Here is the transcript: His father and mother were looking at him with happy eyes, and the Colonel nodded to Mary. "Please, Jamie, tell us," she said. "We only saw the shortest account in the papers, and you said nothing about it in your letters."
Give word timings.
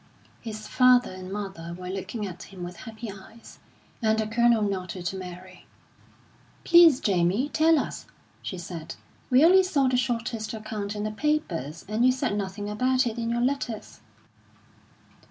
His 0.41 0.65
father 0.67 1.11
and 1.11 1.31
mother 1.31 1.75
were 1.77 1.91
looking 1.91 2.25
at 2.25 2.41
him 2.41 2.63
with 2.63 2.75
happy 2.75 3.11
eyes, 3.11 3.59
and 4.01 4.17
the 4.17 4.25
Colonel 4.25 4.63
nodded 4.63 5.05
to 5.05 5.15
Mary. 5.15 5.67
"Please, 6.63 6.99
Jamie, 6.99 7.49
tell 7.49 7.77
us," 7.77 8.07
she 8.41 8.57
said. 8.57 8.95
"We 9.29 9.45
only 9.45 9.61
saw 9.61 9.87
the 9.89 9.97
shortest 9.97 10.55
account 10.55 10.95
in 10.95 11.03
the 11.03 11.11
papers, 11.11 11.85
and 11.87 12.03
you 12.03 12.11
said 12.11 12.35
nothing 12.35 12.67
about 12.67 13.05
it 13.05 13.19
in 13.19 13.29
your 13.29 13.41
letters." 13.41 13.99